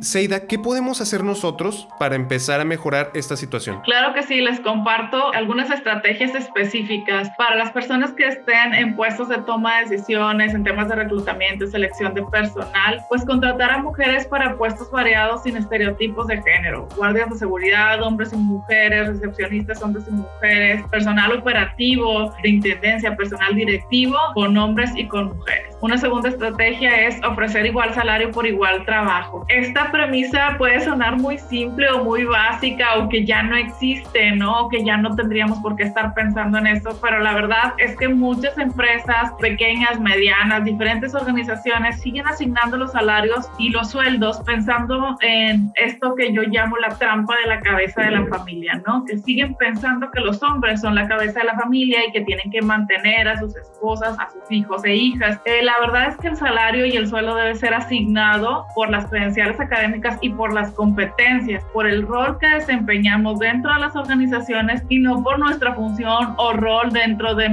[0.00, 3.80] Seida, ¿qué podemos hacer nosotros para empezar a mejorar esta situación?
[3.80, 9.28] Claro que sí, les comparto algunas estrategias específicas para las personas que estén en puestos
[9.28, 13.78] de toma de decisiones, en temas de reclutamiento y selección de personal, pues contratar a
[13.78, 19.82] mujeres para puestos variados sin estereotipos de género, guardias de seguridad, hombres y mujeres, recepcionistas,
[19.82, 25.74] hombres y mujeres, personal operativo, de intendencia, personal directivo, con hombres y con mujeres.
[25.80, 29.44] Una segunda estrategia es ofrecer igual salario por igual trabajo.
[29.48, 34.64] Esta premisa puede sonar muy simple o muy básica o que ya no existe, ¿no?
[34.64, 37.96] O que ya no tendríamos por qué estar pensando en eso, pero la verdad es
[37.96, 45.16] que muchas empresas pequeñas, medianas, diferentes organizaciones siguen asignando los salarios y los sueldos pensando
[45.20, 49.04] en esto que yo llamo la trampa de la cabeza de la familia, ¿no?
[49.04, 52.50] Que siguen pensando que los hombres son la cabeza de la familia y que tienen
[52.50, 55.40] que mantener a sus esposas, a sus hijos e hijas.
[55.44, 59.06] Eh, la verdad es que el salario y el sueldo debe ser asignado por las
[59.06, 63.94] credenciales académicas académicas y por las competencias, por el rol que desempeñamos dentro de las
[63.94, 67.48] organizaciones y no por nuestra función o rol dentro de,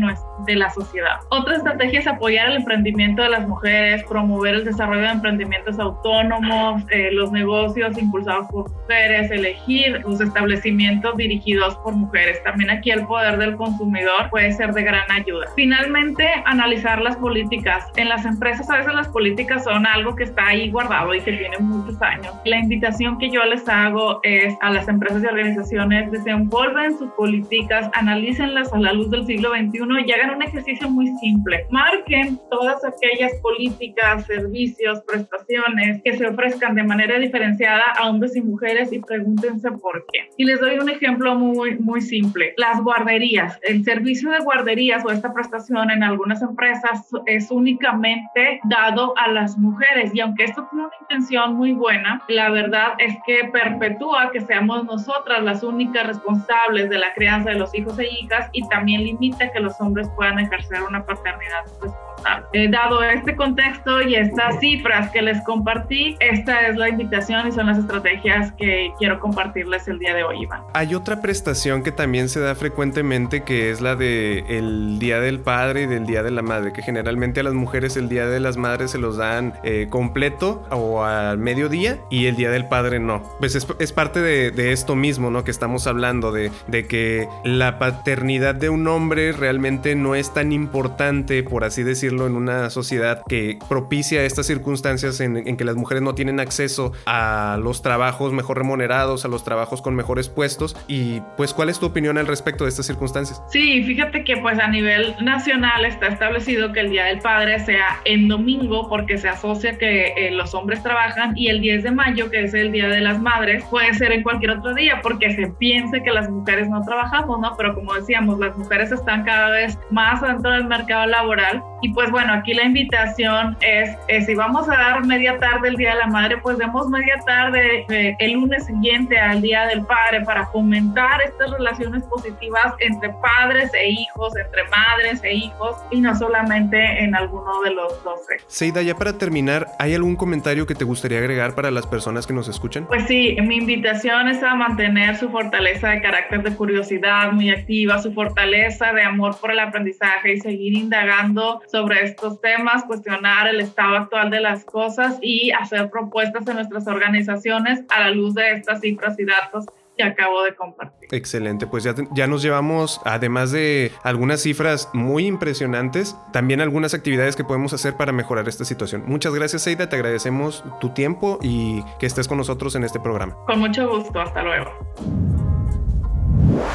[0.46, 1.20] de la sociedad.
[1.30, 6.84] Otra estrategia es apoyar el emprendimiento de las mujeres, promover el desarrollo de emprendimientos autónomos,
[6.90, 12.44] eh, los negocios impulsados por mujeres, elegir los establecimientos dirigidos por mujeres.
[12.44, 15.48] También aquí el poder del consumidor puede ser de gran ayuda.
[15.56, 17.86] Finalmente, analizar las políticas.
[17.96, 21.34] En las empresas a veces las políticas son algo que está ahí guardado y que
[21.34, 22.15] tiene muchos años
[22.46, 27.90] la invitación que yo les hago es a las empresas y organizaciones desenvolven sus políticas,
[27.94, 31.66] analícenlas a la luz del siglo XXI y hagan un ejercicio muy simple.
[31.70, 38.42] Marquen todas aquellas políticas, servicios, prestaciones que se ofrezcan de manera diferenciada a hombres y
[38.42, 40.30] mujeres y pregúntense por qué.
[40.38, 42.54] Y les doy un ejemplo muy, muy simple.
[42.58, 43.60] Las guarderías.
[43.64, 49.58] El servicio de guarderías o esta prestación en algunas empresas es únicamente dado a las
[49.58, 54.42] mujeres y aunque esto tiene una intención muy buena, la verdad es que perpetúa que
[54.42, 59.04] seamos nosotras las únicas responsables de la crianza de los hijos e hijas y también
[59.04, 62.06] limita que los hombres puedan ejercer una paternidad responsable.
[62.54, 67.52] Eh, dado este contexto y estas cifras que les compartí, esta es la invitación y
[67.52, 70.62] son las estrategias que quiero compartirles el día de hoy, Iván.
[70.74, 75.40] Hay otra prestación que también se da frecuentemente que es la de el Día del
[75.40, 78.40] Padre y del Día de la Madre, que generalmente a las mujeres el Día de
[78.40, 83.00] las Madres se los dan eh, completo o al mediodía y el Día del Padre
[83.00, 83.24] no.
[83.40, 85.44] Pues es, parte de, esto mismo, ¿no?
[85.44, 90.52] Que estamos hablando de, de que la paternidad de un hombre realmente no es tan
[90.52, 96.04] importante, por así decirlo, en una sociedad que propicia estas circunstancias en, que las mujeres
[96.04, 100.76] no tienen acceso a los trabajos mejor remunerados, a los trabajos con mejores puestos.
[100.88, 103.42] Y pues, ¿cuál es tu opinión al respecto de estas circunstancias?
[103.50, 108.02] Sí, fíjate que pues a nivel nacional está establecido que el Día del Padre sea
[108.06, 112.30] en domingo porque se asocia que eh, los hombres trabajan y el 10 de mayo,
[112.30, 115.48] que es el Día de las Madres, puede ser en cualquier otro día porque se
[115.48, 117.56] piense que las mujeres no trabajamos, ¿no?
[117.56, 122.10] Pero como decíamos, las mujeres están cada vez más dentro del mercado laboral y pues
[122.10, 126.08] bueno, aquí la invitación es, si vamos a dar media tarde el Día de la
[126.08, 131.22] Madre, pues demos media tarde eh, el lunes siguiente al Día del Padre para fomentar
[131.22, 137.14] estas relaciones positivas entre padres e hijos, entre madres e hijos y no solamente en
[137.14, 141.54] alguno de los dos Seida, ya para terminar, ¿hay algún comentario que te gustaría agregar
[141.54, 142.88] para las personas que nos escuchan?
[142.88, 148.02] Pues sí, mi invitación es a mantener su fortaleza de carácter de curiosidad muy activa,
[148.02, 153.62] su fortaleza de amor por el aprendizaje y seguir indagando sobre estos temas, cuestionar el
[153.62, 158.54] estado actual de las cosas y hacer propuestas en nuestras organizaciones a la luz de
[158.54, 159.66] estas cifras y datos
[159.96, 161.10] que acabo de compartir.
[161.12, 167.36] Excelente, pues ya, ya nos llevamos, además de algunas cifras muy impresionantes, también algunas actividades
[167.36, 169.04] que podemos hacer para mejorar esta situación.
[169.06, 173.36] Muchas gracias, Seida, te agradecemos tu tiempo y que estés con nosotros en este programa.
[173.46, 174.72] Con mucho gusto, hasta luego.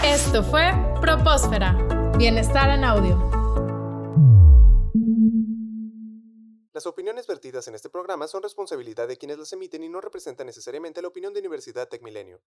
[0.05, 1.77] Esto fue Propósfera,
[2.19, 3.41] Bienestar en Audio.
[6.73, 10.47] Las opiniones vertidas en este programa son responsabilidad de quienes las emiten y no representan
[10.47, 12.41] necesariamente la opinión de Universidad Tech Milenio.